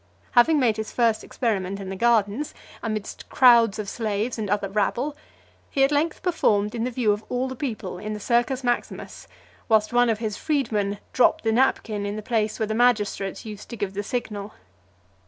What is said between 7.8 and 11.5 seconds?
in the Circus Maximus, whilst one of his freedmen dropped